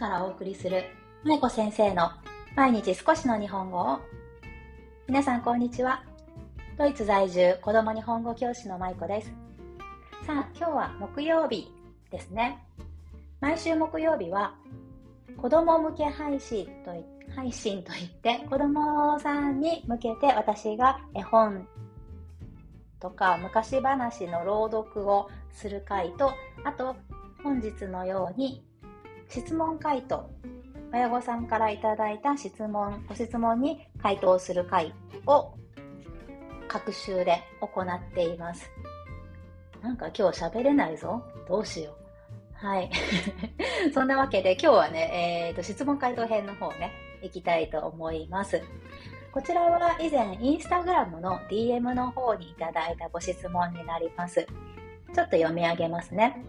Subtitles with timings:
[0.00, 0.82] からお送りする
[1.24, 2.10] 舞子先生の
[2.56, 4.00] 毎日少しの日本語を。
[5.06, 6.02] 皆さんこんにちは。
[6.78, 9.30] ドイツ在住子供日本語教師の舞子です。
[10.26, 11.70] さあ今日は木曜日
[12.10, 12.64] ですね。
[13.42, 14.54] 毎週木曜日は
[15.36, 16.92] 子供向け配信と
[17.36, 21.68] 配信といって子供さんに向けて私が絵本
[23.00, 26.32] とか昔話の朗読をする回と
[26.64, 26.96] あと
[27.44, 28.64] 本日のように
[29.30, 30.28] 質問回答
[30.92, 34.92] 親御さんからいただいた質問ご質問に回答する回
[35.26, 35.54] を
[36.68, 38.70] 各週で行っています
[39.82, 42.00] なんか今日喋れないぞどうしよう
[42.60, 42.90] はい。
[43.94, 48.62] そんなわけで今日はね、えーと、質問回答編の方ね、いきたいと思います。
[49.32, 54.46] こちらは以前インスタグラムの DM の方にいただいたご質問になります。
[55.14, 56.44] ちょっと読み上げますね。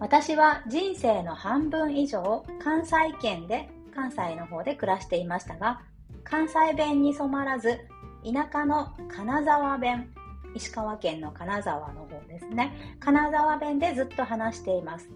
[0.00, 5.80] 私は人生の半分以上関西圏で関西の方で暮らしていましたが
[6.22, 7.80] 関西弁に染まらず
[8.24, 10.10] 田舎の金沢弁
[10.54, 12.96] 石川県の金沢の方ですね。
[13.00, 15.08] 金沢弁でずっと話しています。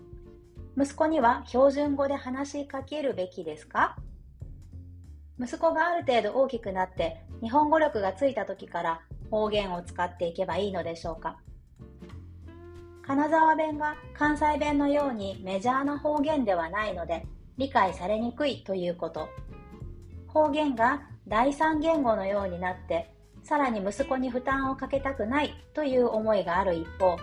[0.77, 3.97] 息子には標準語で話しかけるべきですか？
[5.41, 11.39] 息子がある程度大きくなって日本語力がついた時から方言を使っていけばいいのでしょうか？
[13.03, 17.27] 金沢弁が関西弁のようにメジャーな方言ではないので
[17.59, 19.29] 理解されにくいということ。
[20.29, 27.19] 方言が第三言語のようになってさらに息子に負担をかけたくないという思いがある一方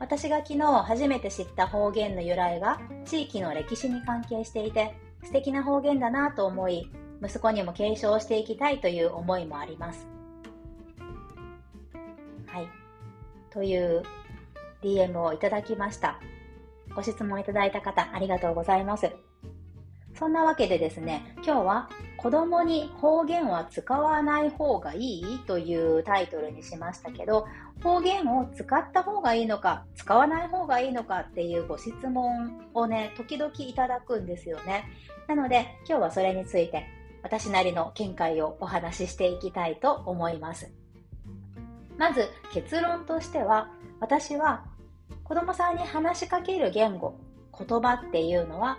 [0.00, 6.90] 私が昨日初めて知った方言の由来が地域の歴史に関係していて素敵な方言だなと思い
[7.22, 10.06] 息子にも継承していきたいという思いもあります。
[12.46, 12.68] はい。
[13.50, 14.02] という
[14.84, 16.20] DM をいただきました。
[16.94, 19.10] ご質問いただいた方、ありがとうございます。
[20.14, 27.46] そんなわけでですね、今日は子供に方言は使わない方がいいというタイトルにしましたけど、
[27.82, 34.84] 方言を使った方がいいのか、使わない方がいいのかっていうご質問をね、時々いただくんですよね。
[35.26, 36.86] なので、今日はそれについて
[37.24, 40.70] 私なりの見解をお話ししていきたいと思います。
[41.96, 43.68] まず結論としては、
[43.98, 44.64] 私は
[45.24, 47.14] 子供さんに話しかける言語、
[47.58, 48.78] 言葉っていうのは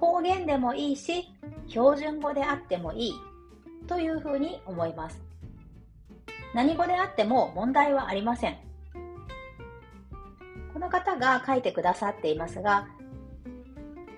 [0.00, 1.28] 方言でもいいし、
[1.68, 3.12] 標準語であってもいい
[3.86, 5.22] というふうに思います。
[6.52, 8.58] 何語であっても問題はありません。
[10.72, 12.88] この方が書いてくださっていますが、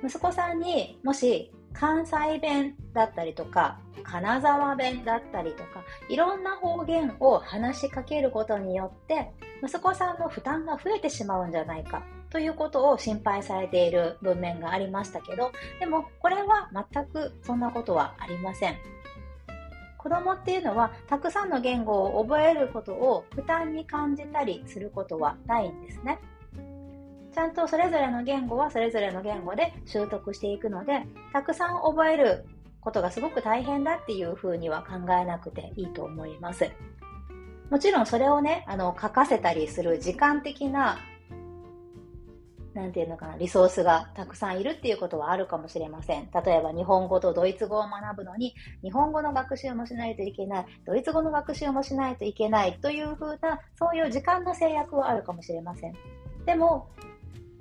[0.02, 9.30] 息子さんにもし関西弁だったりとか、金沢弁だったりとか、いろんな方言を話しかけることによって、
[9.62, 18.76] 息子さんの負担が増えてしまうんじゃないかということを心配されている文面がありましたけど、でもこれは全くそんなことはありません。
[19.98, 26.20] 子供っていうのはたくさんの言語を覚えることを負担に感じたりすることはないんですね。
[27.36, 31.02] ちゃんとそれぞれの言語はそれぞれの言語で習得していくので、
[31.34, 32.46] たくさん覚える
[32.80, 36.70] ことがすごく大変だっていうふうには考えなくていいと思います。
[37.68, 40.98] もちろんそれをね、あの、書かせたりする時間的な、
[42.72, 46.30] なんていうのかな、リソースがたくさんいるっていうことはあるかもしれません。
[46.32, 55.94] 例えば日本語とドイツ語を学ぶのに、日本語の学習もしないといけない、ドイツ語の学習もしないといけないというふうな、そういう時間の制約はあるかもしれません。
[56.46, 56.88] でも、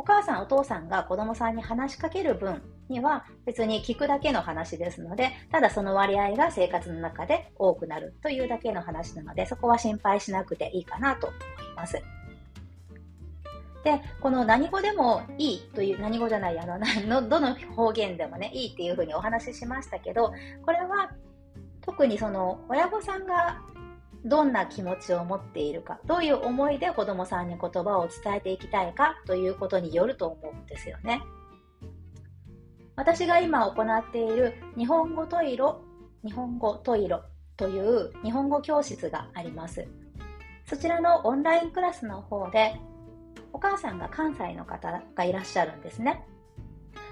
[0.06, 11.40] 母さんお父さんが子供さんに話しかける分には別に聞くだけの話ですので、ただその割合が生活の中で多くなるというだけの話なので、そこは心配しなくていいかなと思い
[11.76, 12.02] ます。
[13.84, 20.34] で、この何語でもいいという、何語じゃない、あの、どの方言でもね、いいっていうふうにお話ししましたけど、
[20.66, 21.12] これは
[21.82, 23.62] 特にその親御さんが
[24.26, 31.22] どんな気持ちを持っているか、どういう思いで子供さんに言葉を伝えていきたいかということによると思うんですよね。
[32.96, 35.82] 私が今行っている日本語トイロ、
[36.26, 37.22] 日本語トイロ
[37.56, 39.88] という日本語教室があります。
[40.66, 42.76] そちらのオンラインクラスの方で、
[43.54, 46.26] お母さんが関西の方がいらっしゃるんですね。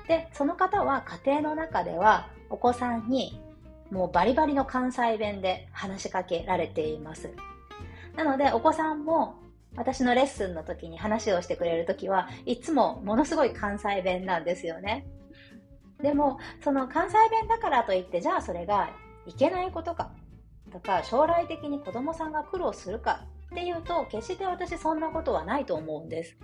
[0.08, 3.40] で、その方は家庭の中ではお子さんに
[3.94, 7.32] もうバリバリの関西弁で話しかけられています。
[8.16, 9.36] なので、お子さんも
[9.76, 15.06] 私のレッスンの時に話をしてくれる時はいつもものすごい関西弁なんですよね。
[16.02, 18.90] でも、その関西弁だからといって、じゃあそれが
[19.26, 20.12] いけないことか
[20.72, 26.38] とか、将来的に子供さんが苦労するかっていうと、決して私そんなことはないと思うんです。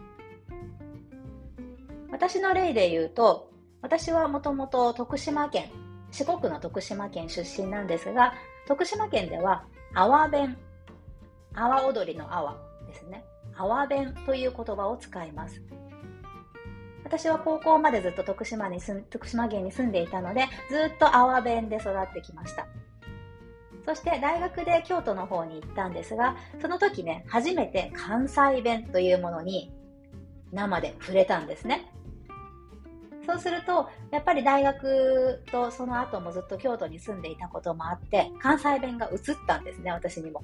[2.11, 3.51] 私の例で言うと、
[3.81, 5.69] 私はもともと徳島県、
[6.11, 8.33] 四国の徳島県出身なんですが、
[8.67, 10.57] 徳島県では、阿波弁、
[11.53, 12.57] 阿波踊りの阿波
[12.87, 13.23] ですね。
[13.55, 15.61] 阿波弁という言葉を使います。
[17.03, 22.67] 私は高校までずっと徳島に住徳島県に住んでいたので、ずっと阿波弁で育ってきました。
[23.85, 29.73] そして大学で京都の方に行ったんですが、その時ね、初めて関西弁というものに
[30.51, 31.91] 生で触れたんですね。
[33.29, 40.41] そうすると、やっぱり大学とその後もずっと京都に住んでいたこともあって、関西弁が移ったんですね、私にも。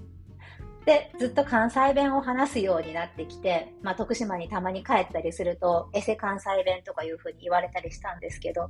[0.85, 8.69] で、ずっと関西弁を話すようになってきて、まあ、徳島にたまに帰ったりすると、エセ関西弁とかいうふうに言われたりしたんですけど、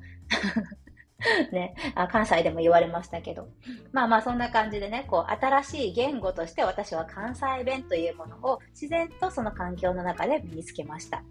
[1.51, 3.49] ねあ、関西でも言われましたけど。
[3.91, 11.21] まあまあそんな感じでね、こう新しい言語として私は関西弁というものを自然とその環境の中で身につけました。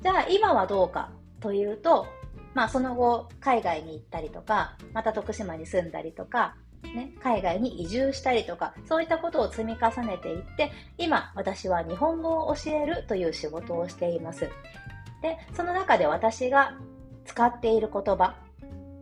[0.00, 1.10] じゃあ今はどうか
[1.42, 2.06] というと、
[2.54, 14.48] まあその後海外に行ったりとか、また徳島に住んだりとか、ね、海外に移住したりとか、そういったことを積み重ねていって、今、私は日本語を教えるという仕事をしています。
[15.22, 16.74] で、その中で私が
[17.24, 18.36] 使っている言葉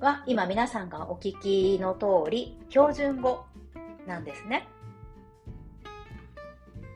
[0.00, 3.44] は、今皆さんがお聞きの通り、標準語
[4.06, 4.68] なんですね。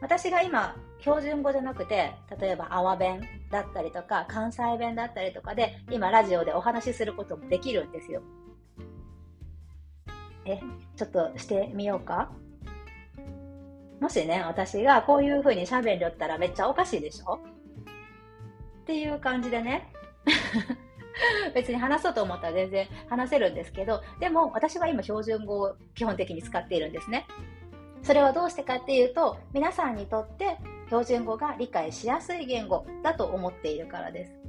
[0.00, 3.20] 私が今、標準語じゃなくて、例えば、阿波弁
[3.50, 8.22] だったりとか、関西弁だったりとかで、今、ラジオでお話しすることもできるんですよ。
[10.46, 10.58] え、
[10.96, 12.30] ちょっとしてみようか？
[14.00, 17.34] もしね、私がこういう風に喋りよったらめっちゃおかしいでしょ？
[18.82, 19.90] っていう感じでね
[21.54, 27.26] 別に話そうと思ったら全然話せるんですけど、でも私は今標準語を基本的に使っているんですね。
[28.02, 34.44] それはどうしてかっていうと、皆さんにとって標準語が理解しやすい言語だと思っているからです。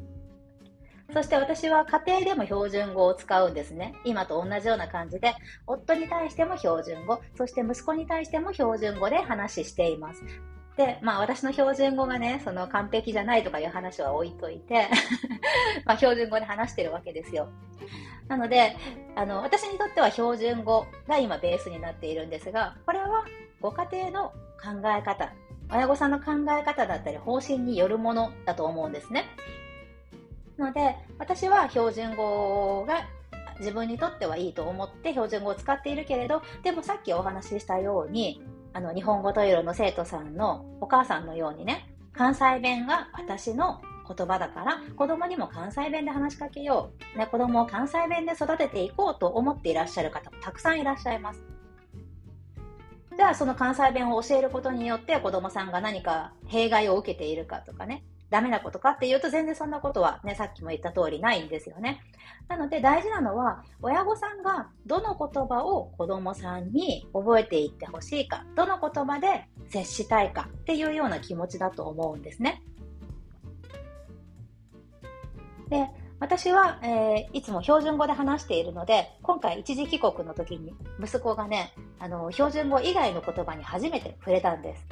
[1.14, 3.94] そして私は家庭でも標準語を使うんですね。
[4.06, 5.36] 今と同じような感じで、
[5.68, 10.24] 夫に対しても標準語、そして息子に対しても標準語で話しています。
[10.78, 14.90] で、まあ私の標準語がね、その完璧じゃないとかいう話は置いといて
[15.86, 17.50] まあ標準語で話してるわけですよ。
[18.28, 18.76] なので、
[19.16, 23.24] あの、私にとっては標準語が今ベースになっているんですが、これは
[23.62, 24.30] ご家庭の
[24.62, 25.32] 考え方、
[25.72, 29.26] 親御さんの考え方だったり方針によるものだと思うんですね。
[30.58, 33.06] ので、私は標準語が
[33.60, 38.42] 自分にとってはいいと思って標準語を使っているけれど、でもさっきお話ししたように、
[38.74, 47.18] あの、日本語トイレの生徒さんのお母さんのようにね、関西弁が私の言葉だから、子供にも関西弁で話しかけよう。
[47.18, 51.55] ね、子供を関西弁で育てていこうと思っていらっしゃる方もたくさんいらっしゃいます。
[53.18, 62.02] じゃあ、その関西弁を教えることによって子供さんが何か弊害を受けているかとかね、ダメなことかっていうと全然そんなことはね、さっきも言った通りないんですよね。
[62.50, 72.62] なので大事なのは、親御さんがどの言葉を子供さんに覚えていってほしいか、どの言葉で接したいかっていうような気持ちだと思うんですね。
[75.70, 75.90] で、
[76.26, 84.88] 私は、えー、いつも標準語で話しているので、今回一時帰国の時に息子がね、あの、標準語以外の言葉に初めて触れたんです。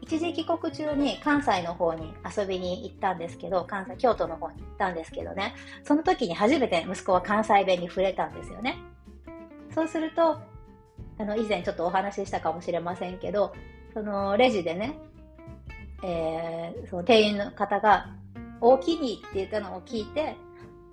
[0.00, 8.78] 一時帰国中に関西の方に遊びに行ったんですけど、関西、京都の方に行ったんですけどね、その時に初めて息子は関西弁に触れたんですよね。
[9.74, 10.38] そうすると、
[11.18, 13.52] あの、以前ちょっとお話ししたかもしれませんけど、
[13.92, 14.94] そのレジでね、
[16.04, 18.14] えー、その店員の方が、
[18.64, 20.36] 大きにって言ったのを聞いて、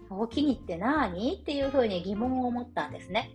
[0.10, 1.38] 大きにって何？
[1.42, 3.32] っていうふうに疑問を持ったんですね。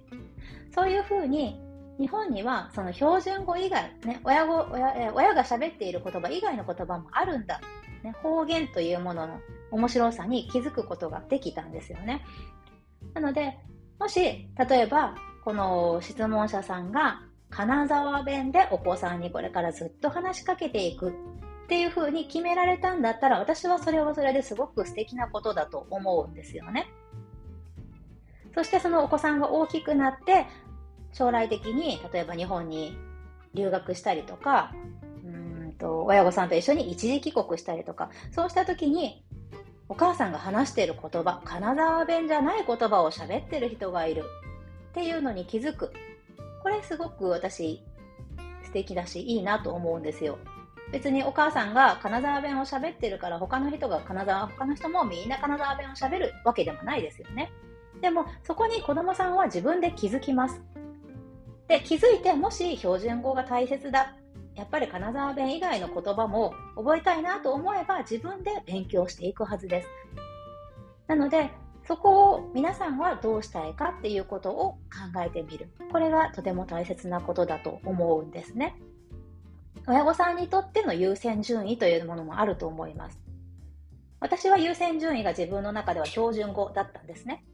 [0.75, 1.59] そういうふうに
[1.99, 7.61] 日本にはその標準語以外、ね、親語親親が喋っている言葉以外の言葉もあるんだ、
[8.02, 9.40] ね、方言というものの
[9.71, 12.23] 面白さに気づくことができたんですよね。
[13.14, 13.59] なので、
[13.99, 15.14] もし、例えば、
[15.45, 21.14] この質問者さんが金沢弁でお子さんにこれからずっと話しかけていく
[21.66, 26.87] っていうふうに決められたんだったら、私はそれはそれですごく素敵なことだと思うんですよね。
[28.54, 30.46] そしてそのお子さんが大きくなって、
[31.12, 32.96] 将来的に、例えば日本に
[33.52, 34.73] 留学したりとか、
[35.25, 39.25] うんと、親御さんと一緒に一時帰国したりとか、そうした時に、
[39.88, 44.23] お母さんが話している言葉、金沢弁じゃない言葉を喋ってる人がいる
[44.90, 45.92] っていうのに気づく。
[46.62, 47.82] これすごく私
[48.62, 50.38] 素敵だし、いいなと思うんですよ。
[50.93, 57.50] 別にお母さんが金沢弁を喋ってるから他の人が金沢、他の人もみんな金沢弁を喋るわけでもないですよね。
[58.00, 60.62] でもそこに子供さんは自分で気づきます。
[61.69, 64.14] で、気づいて、もし標準語が大切だ。
[64.55, 69.88] やっぱり金沢弁以外の言葉も覚えたいなと思えば自分で勉強していくはずです。
[71.09, 71.50] なので、
[71.87, 74.73] そこを皆さんはどうしたいかっていうことを
[75.14, 75.69] 考えてみる。
[75.93, 78.76] これがとても大切なことだと思うんですね。
[79.88, 83.21] 親御さんにとっての優先順位というものもあると思います。
[84.19, 87.45] 私は優先順位が自分の中では標準語だったんですね。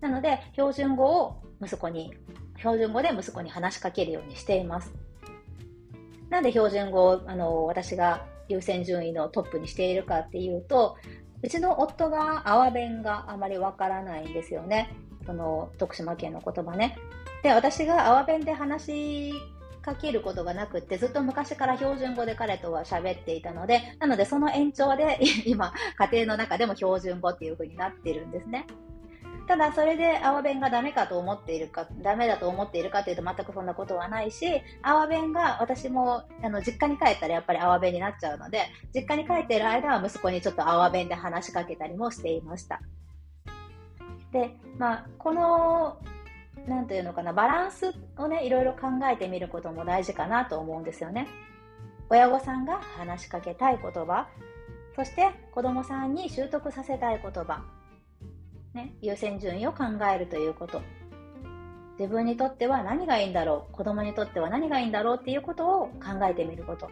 [0.00, 2.14] なので、標準語を息子に、
[2.58, 4.92] 標準語で息子に話しかけるようにしています。
[6.30, 10.96] なんで標準語をあの私が優先順位のトップにしているかっていうと、
[11.42, 14.94] うちの夫が阿波弁があまりわからないんですよね。
[15.26, 16.96] その徳島県の言葉ね。
[17.42, 19.32] で、私が阿波弁で話
[19.82, 28.66] かけることがなくって、ずっと昔から標準語で彼とは喋っていたので、なのでその延長で 今、家庭の中でも標準語っていう風になってるんですね。
[29.48, 34.46] ただそれで阿波弁がダメかと思っているか、ダメだと思っているかというと全くそんなことはないし、
[34.82, 42.80] 阿波弁が私もあの実家に帰ったらやっぱり阿波弁になっちゃうので、実家に帰っている間は息子にちょっと阿波弁で話しかけたりもしていました。
[44.32, 45.98] で、まあ、この
[46.68, 51.26] なんていうのかな、バランスをね、いろいろ考えてみることも大事かなと思うんですよね。
[52.10, 54.28] 親御さんが話しかけたい言葉、
[54.96, 57.64] そして子供さんに習得させたい言葉、
[58.74, 60.80] ね、優先順位を考えるということ。
[61.98, 66.88] 自分にとっては何がいいんだろう、子供にとっては何がいいんだろうっていうことを考えてみること。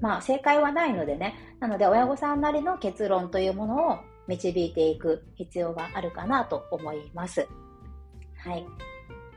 [0.00, 7.48] まあ、正解はないのでね、なので親御さんなりの結論というものを導いていく必要があるかなと思います。
[8.44, 8.66] はい。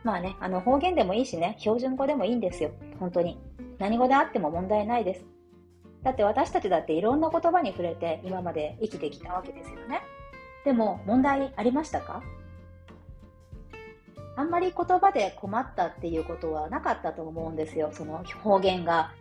[0.03, 2.71] まあね、あの方言でもいいしね、標準語でもいいんですよ。
[2.99, 3.39] 本当に。
[3.79, 5.25] 何語であっても問題ないです。
[6.03, 10.01] だって私たちだっていろんな言葉に触れて今まで生きてきたわけですよね。
[10.65, 12.21] でも問題ありましたか？
[14.35, 17.89] あんまり言葉で困ったっていうことはなかったと思うんですよ。
[17.91, 19.11] その方言が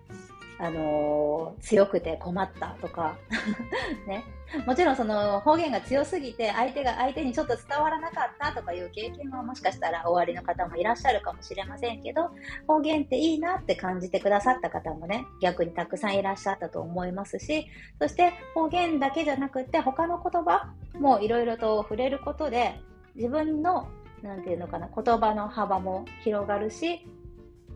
[0.58, 3.16] あのー、強くて困ったとか
[4.06, 4.24] ね。
[4.64, 12.30] もちろんその方言が強すぎて相手が相手にちょっと伝わらなかったとかいう経験はもしかしたら終わりの方もいらっしゃるかもしれませんけど、
[12.66, 17.66] 方言っていいなって感じてくださった方もね、逆にたくさんいらっしゃったと思いますし、
[18.00, 22.80] そして方言だけじゃなくて他の言葉もいろいろと触れることで
[23.16, 23.88] 自分の
[24.22, 27.06] なんていうのかな、言葉の幅も広がるし、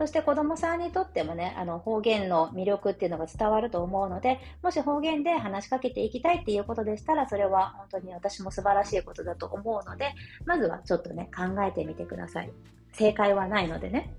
[0.01, 10.15] そして子供さんにとってもね、あの方言の魅力っていうのが伝わると思うので、もし方言で話しかけていきたいっていうことでしたら、それは本当に私も素晴らしいことだと思うので、
[10.47, 12.51] まずはちょっとね、考えてみてください。
[12.93, 14.11] 正解はないのでね。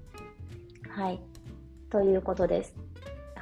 [0.89, 1.21] はい。
[1.91, 2.77] ということです。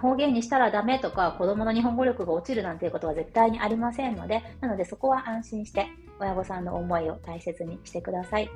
[0.00, 8.49] 方言にしたらダメとか、子供の日本語力が落ちるなんていうことは絶対にありませんので、なのでそこは安心して、親御さんの思いを大切にしてください。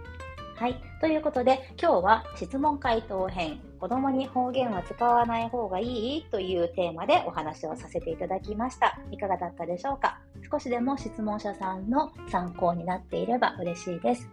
[0.56, 0.80] はい。
[1.00, 9.00] ということで、今日は質問回答編、子供に方言は使わない方がいいというテーマでお話をさせていただきました。
[9.10, 10.20] いかがだったでしょうか？
[10.48, 14.30] 少しでも質問者さんの参考になっていれば嬉しいです。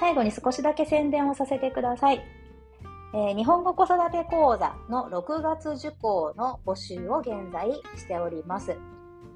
[0.00, 2.24] 最後に少しだけ宣伝をさせてください。
[3.14, 8.76] えー、日本語子育て講座の6月受講の募集を現在しております。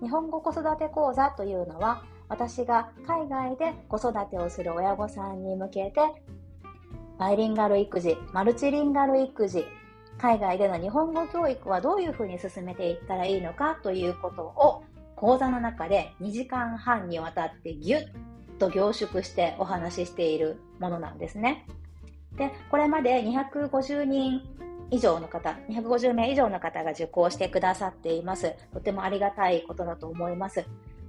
[0.03, 6.01] 日本語子育て講座というのは、私が海外で子育てをする親御さんに向けて、
[7.19, 9.67] バイリンガル育児、マルチリンガル育児、
[10.19, 14.85] 海外での日本語教育はどういうふうに進めていったらいいのかということを
[15.17, 18.07] 講座の中で2時間半にわたってギュッ
[18.59, 21.67] と凝縮してお話ししているものなんですね。
[22.37, 24.43] で、これまで250人
[24.91, 28.55] 以上の方、250名以上の方が受講してくださっています。
[28.73, 30.65] とてもありがたいことだと思います。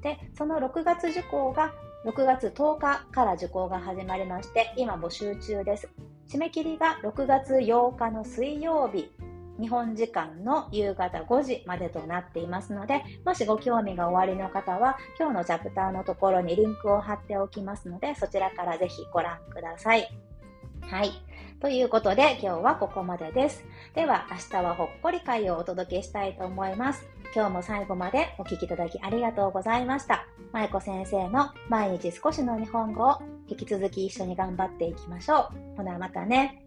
[0.06, 1.74] で、その6月受講が
[2.06, 5.90] 6月10日から受講が始まりまして、今募集中です。
[6.30, 9.12] 締め切りが6月8日の水曜日、
[9.60, 20.08] 日本時間の夕方5時までとなっていますので、もしご興味がおありの方は、今日のチャプターのところにリンクを貼っておきますので、そちらからぜひご覧ください。
[20.82, 21.10] はい。
[21.60, 23.66] ということで、今日はここまでです。
[23.96, 27.15] では、明日はほっこり会をお届けしたいと思います。
[27.34, 30.28] 今日も最後までお聴きいただきありがとうございました。
[30.52, 35.78] 舞子先生の毎日少しの日本語を引き続き一緒に頑張っていきましょう。
[35.78, 36.62] ほな、またね。